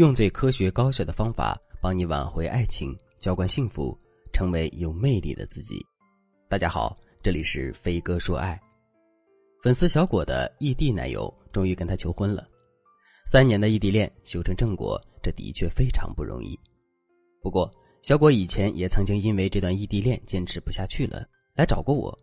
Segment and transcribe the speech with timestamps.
[0.00, 3.94] 用最科学高效的方法帮你挽回爱情，浇灌幸福，
[4.32, 5.84] 成为有魅力的自己。
[6.48, 8.58] 大家好，这里是飞哥说爱。
[9.62, 12.48] 粉丝小果的异地男友终于跟他求婚了，
[13.26, 16.58] 三年的异地恋修成正果，这的确非常不容易。
[17.42, 17.70] 不过，
[18.00, 22.18] 小果以前也曾经因为这段异地恋坚持不下去了，来找过我。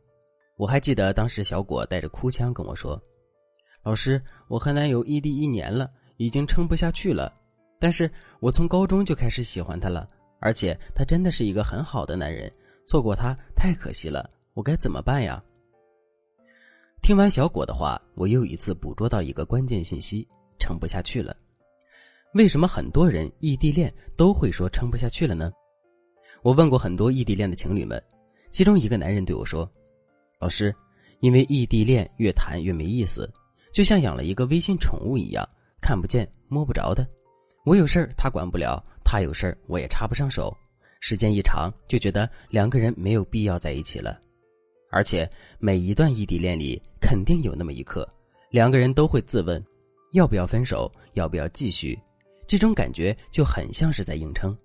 [0.57, 2.99] 我还记得当时小果带着哭腔跟我说
[3.85, 5.87] ：“老师，我和男友异地一年了，
[6.17, 7.31] 已经撑不下去了。
[7.79, 8.09] 但是
[8.39, 10.09] 我从高中就开始喜欢他了，
[10.39, 12.51] 而且他真的是一个很好的男人，
[12.87, 14.29] 错过他太可惜了。
[14.53, 15.43] 我该怎么办呀？”
[17.01, 20.27] 听完小果的话，我又一次捕捉到一个关键信息：
[20.59, 21.35] 撑不下去了。
[22.33, 25.51] 为什么很多人异地恋都会说撑不下去了呢？
[26.41, 28.03] 我问过很多异地恋的情侣们，
[28.51, 29.69] 其中一个男人对我说。
[30.39, 30.75] 老师，
[31.19, 33.31] 因为异地恋越谈越没意思，
[33.71, 35.47] 就像养了一个微信宠物一样，
[35.79, 37.07] 看不见摸不着的。
[37.67, 40.55] 我有事儿他管不了，他有事儿我也插不上手。
[41.01, 44.17] 时间一长，就觉得两个人没有必要在一起了。
[44.89, 48.07] 而且每一段异地恋里，肯定有那么一刻，
[48.51, 49.61] 两个人都会自问：
[50.13, 50.89] 要不要分手？
[51.11, 51.99] 要不要继续？
[52.47, 54.57] 这种感觉就很像是在硬撑。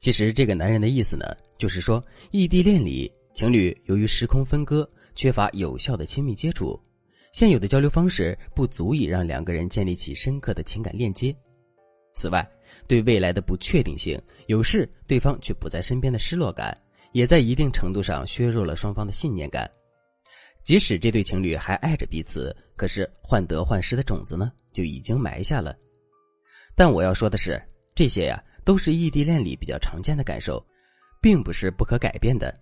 [0.00, 1.24] 其实这个男人的意思呢，
[1.56, 3.08] 就是说异地恋里。
[3.32, 6.80] 情侣由于时空分割，缺乏有效的亲密接触，
[7.34, 11.34] 现有的交流方式不足以让两个人建立起深刻的情感链接。
[12.14, 12.48] 此外，
[12.86, 16.72] 对未来的不确定性，有事对方却不在身边的失落感，
[17.10, 19.68] 也在一定程度上削弱了双方的信念感。
[20.62, 25.76] 即使这对情侣还爱着彼此，可是患得患失的种子呢，就已经埋下了。
[26.76, 27.60] 但我要说的是，
[27.96, 30.64] 这些呀，都是异地恋里比较常见的感受，
[31.20, 32.56] 并不是不可改变的。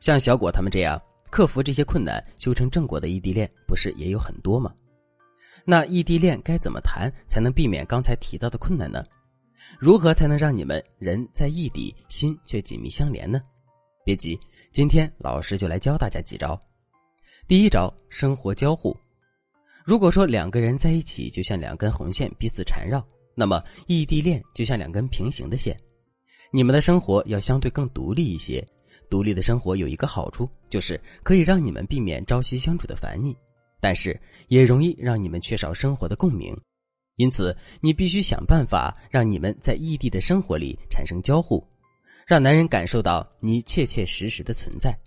[0.00, 1.00] 像小果他们这样
[1.32, 4.70] 克服这些困难、修成正果的异地恋，不是也有很多吗？
[5.64, 9.02] 那异地恋该怎么谈才能避免刚才提到的困难呢？
[9.78, 13.40] 如何才能让你们人在异地，心却紧密相连呢？
[14.04, 14.38] 别急，
[14.72, 16.60] 今天老师就来教大家几招。
[17.48, 18.94] 第一招，生活交互。
[19.86, 23.02] 如果说两个人在一起就像两根红线彼此缠绕，
[23.34, 25.74] 那么异地恋就像两根平行的线，
[26.52, 28.62] 你们的生活要相对更独立一些。
[29.12, 33.36] 独立的生活有一个好处，就是可以让你们避免朝夕相处的烦腻，
[33.78, 34.18] 但是
[34.48, 36.58] 也容易让你们缺少生活的共鸣。
[37.16, 41.62] 因此，你必须想办法让你们在异地的生活里产生交互，
[42.26, 44.98] 让男人感受到你切切实实的存在。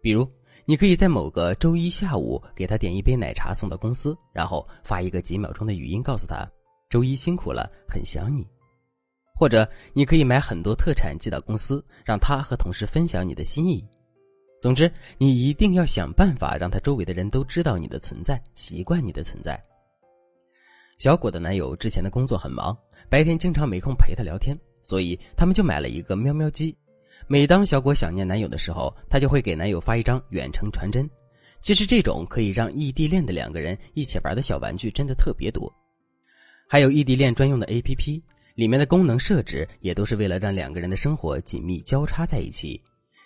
[0.00, 0.24] 比如，
[0.64, 6.48] 你可以在某个周一下午给他点一杯奶茶送到公司，然后发一个几秒钟的语音告诉他
[6.88, 8.46] ：“周一辛苦了，很想你。”
[9.38, 13.84] 或者你可以买很多特产寄到公司，让他和同事分享你的心意。
[14.60, 19.56] 总之，你一定要想办法让他周围的人都知道你的存在，习惯你的存在。
[20.98, 22.76] 小果的男友之前的工作很忙，
[23.08, 26.76] 白天经常没空陪她聊天，所以他们就买了一个喵喵机。
[27.28, 31.08] 每当小果想念男友的时候，她就会给男友发一张远程传真。
[31.60, 35.72] 其实这种可以让异地恋的两个人一起玩的小玩具真的特别多，
[36.68, 38.20] 还有异地恋专用的 APP。
[38.58, 42.82] 里面的功能设置也都是为了让两个人的生活紧密交叉在一起。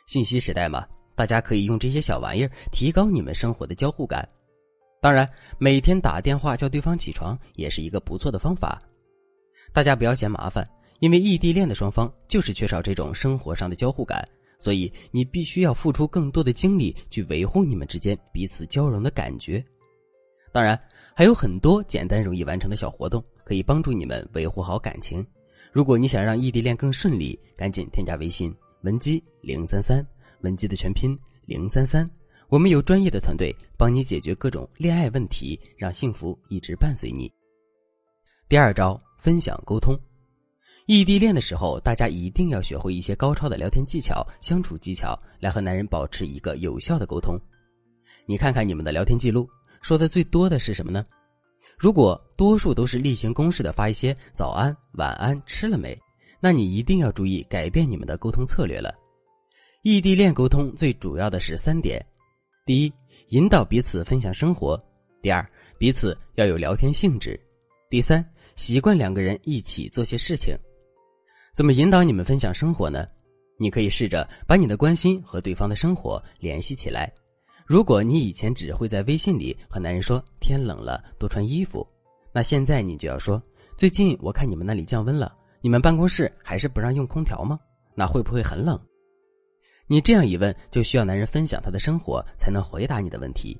[0.06, 4.28] 信息时代嘛，大家可以用这些小玩意儿提高你们生活的交互感。
[5.00, 5.26] 当然，
[5.56, 8.78] 每天打电话叫对方起床也是一个不错的方法。
[9.72, 10.68] 大家不要嫌麻烦，
[11.00, 14.22] 因为异地恋的双方就是缺少这种生活上的交互感，
[14.58, 19.64] 所以你必须要付出更多的精力去维护你们之间彼此交融的感觉。
[20.52, 20.78] 当然，
[21.16, 23.24] 还有很多简单容易完成的小活动。
[23.44, 25.24] 可以帮助你们维护好感情。
[25.72, 30.04] 如果你想让异地恋更顺利，赶紧添加微信文姬零三三，
[30.40, 32.08] 文姬的全拼零三三。
[32.48, 37.32] 我们有专业的团队帮你解决各种恋爱问题，让幸福一直伴随你。
[38.48, 39.98] 第二招，分享沟通。
[40.86, 47.38] 异地恋的时候，大家一定要学会一些高超的聊天技巧、相处技巧，来和男人保持一个有效的沟通。
[48.26, 49.48] 你看看你们的聊天记录，
[49.80, 51.02] 说的最多的是什么呢？
[51.82, 56.00] 如果多数都是例行公事的发一些早安、晚安、吃了没，
[56.38, 58.94] 那你一定要注意改变你们的沟通策略了。
[59.82, 62.00] 异地恋沟通最主要的是三点：
[62.64, 62.92] 第一，
[63.30, 64.80] 引导彼此分享生活；
[65.20, 65.44] 第二，
[65.76, 67.36] 彼此要有聊天兴致；
[67.90, 68.24] 第三，
[68.54, 70.56] 习惯两个人一起做些事情。
[71.52, 73.08] 怎么引导你们分享生活呢？
[73.58, 77.12] 你可以试着把你的关心和对方的生活联系起来。
[77.66, 81.86] 如果你以前只会在微信里和男人说天冷了多穿衣服，
[82.32, 83.42] 那现在你就要说
[83.76, 87.58] 最近我看你们那里降温了，你们办公室还是不让用空调吗？
[87.94, 88.78] 那会不会很冷？
[89.86, 93.58] 你这样一问，就需要男人分享他的生活才能回答你的问题，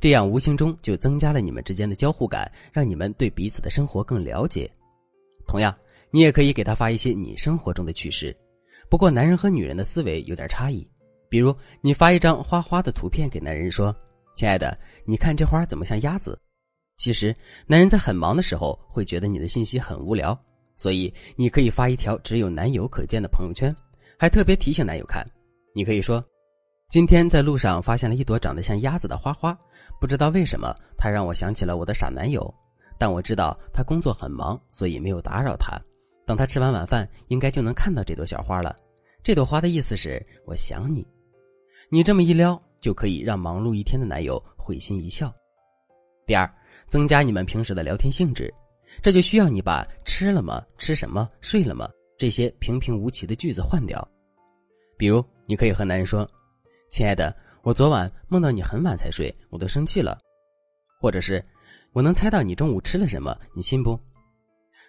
[0.00, 4.70] 这样无形中就增加了你们之间的交互感，让你们对彼此的生活更了解。
[5.46, 5.74] 同样，
[6.10, 8.36] 你也可以给他发一些你生活中的趣事。
[8.90, 10.86] 不过，男人和女人的思维有点差异。
[11.32, 13.96] 比如，你发一张花花的图片给男人，说
[14.36, 16.38] ：“亲爱的，你看这花怎么像鸭子？”
[16.98, 17.34] 其实，
[17.66, 20.38] 男人在很忙的时候会觉得你的信息很无聊，
[20.76, 23.74] 所以你可以发一条只有男友可见的朋友圈，
[24.18, 25.26] 还特别提醒男友看。
[25.74, 26.22] 你可以说
[26.90, 29.58] ：“今天在路上发现了一朵长得像鸭子的花花，
[29.98, 32.54] 不知道为什么，它让我想起了我的傻男友。
[32.98, 35.80] 但我知道他工作很忙，所以没有打扰他。
[36.26, 38.76] 等他吃完晚饭，应该就能看到这朵小花了。
[39.22, 41.02] 这朵花的意思是我想你。”
[41.94, 45.30] 你这么一撩，就可以让忙碌一天的男友会心一笑。
[46.26, 46.50] 第二，
[46.88, 48.50] 增加你们平时的聊天性质，
[49.02, 50.64] 这就需要你把“吃了吗？
[50.78, 51.28] 吃什么？
[51.42, 51.86] 睡了吗？”
[52.16, 54.08] 这些平平无奇的句子换掉。
[54.96, 56.26] 比如，你可以和男人说
[56.88, 60.18] ：“亲爱的，我昨晚梦到你很晚才睡，我都生气了。”
[60.98, 61.44] 或者是
[61.92, 64.00] “我能猜到你中午吃了什么，你信不？”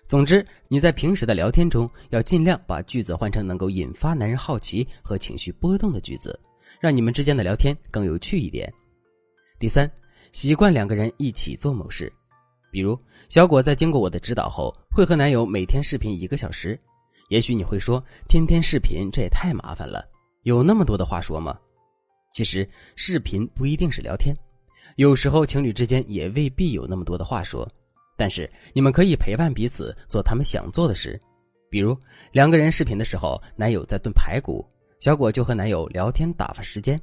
[0.07, 6.39] 总之，你在平时的聊天中要尽量把句子换成能够引发男人好奇和情绪波动的句子。
[6.83, 8.69] 让你们之间的聊天更有趣一点。
[9.57, 9.89] 第三，
[10.33, 12.12] 习惯两个人一起做某事，
[12.74, 13.00] 比如
[13.30, 16.77] 小果在经过我的指导后，会和男友每天视频一个小时。
[17.30, 20.06] 也许你会说，天天视频这也太麻烦了，
[20.41, 21.57] 有那么多的话说吗？
[22.33, 24.36] 其实视频不一定是聊天，
[24.97, 27.65] 有时候情侣之间也未必有那么多的话说。
[28.18, 31.18] 但是你们可以陪伴彼此做他们想做的事，
[31.69, 31.97] 比如
[32.33, 34.69] 两个人视频的时候，男友在炖排骨。
[35.03, 36.97] 小果就和男友聊天打发时间，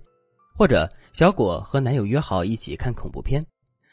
[0.56, 3.44] 或者小果和男友约好一起看恐怖片。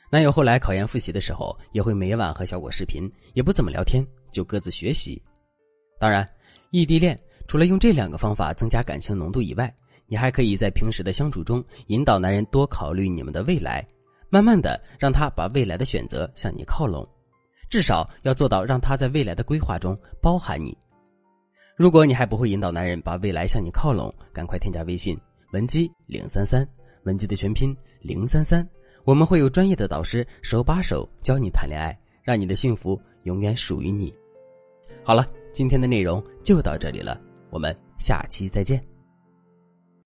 [0.10, 4.02] 男友后来考研复习的时候，也会每晚和小果视频，也不怎么聊天，
[4.32, 5.22] 就各自学习。
[6.00, 6.26] 当然，
[6.72, 7.20] 异地恋
[7.50, 9.70] 除了用这两个方法增加感情浓度以外，
[10.06, 13.86] 你还可以在平时的相处中引导男人多考虑你们的未来，
[14.30, 17.06] 慢慢的让他把未来的选择向你靠拢，
[17.70, 20.78] 至少要做到让他在未来的规划中包含你。
[21.78, 25.16] 如果你还不会引导男人把未来向你靠拢，赶快添加微信
[25.52, 26.68] 文姬零三三，
[27.04, 28.68] 文姬的全拼零三三，
[29.04, 34.12] 我们会有专业的导师手把手教你谈恋爱，让你的幸福永远属于你。
[35.04, 37.22] 好了，今天的内容就到这里了，
[37.52, 38.84] 我们下期再见。